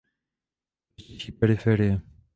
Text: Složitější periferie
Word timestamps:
Složitější 0.95 1.31
periferie 1.31 2.01